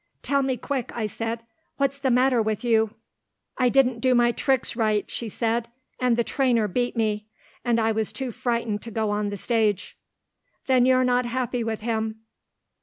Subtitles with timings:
[0.23, 1.43] "Tell me quick," I said,
[1.77, 2.95] "what's the matter with you?"
[3.59, 5.67] "I didn't do my tricks right," she said,
[5.99, 7.27] "and the trainer beat me,
[7.63, 9.95] and I was too frightened to go on the stage."
[10.65, 12.21] "Then you're not happy with him."